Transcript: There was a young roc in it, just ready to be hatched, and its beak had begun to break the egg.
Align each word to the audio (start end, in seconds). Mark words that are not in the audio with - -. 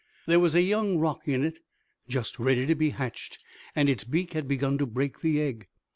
There 0.25 0.39
was 0.39 0.55
a 0.55 0.63
young 0.63 0.97
roc 0.97 1.27
in 1.27 1.43
it, 1.43 1.59
just 2.09 2.39
ready 2.39 2.65
to 2.65 2.73
be 2.73 2.89
hatched, 2.89 3.37
and 3.75 3.87
its 3.87 4.03
beak 4.03 4.33
had 4.33 4.47
begun 4.47 4.79
to 4.79 4.87
break 4.87 5.19
the 5.21 5.39
egg. 5.39 5.67